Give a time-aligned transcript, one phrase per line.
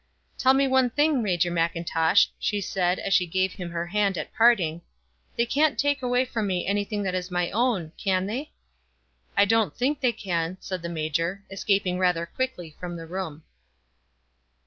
[0.35, 4.33] "Tell me one thing, Major Mackintosh," she said, as she gave him her hand at
[4.33, 4.81] parting,
[5.37, 8.49] "they can't take away from me anything that is my own; can they?"
[9.37, 13.43] "I don't think they can," said the major, escaping rather quickly from the room.